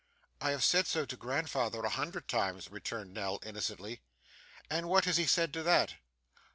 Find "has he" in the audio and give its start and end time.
5.05-5.27